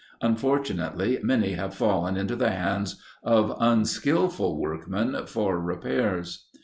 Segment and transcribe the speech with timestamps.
[0.19, 6.47] Unfortunately many have fallen into the hands of unskilful workmen for repairs.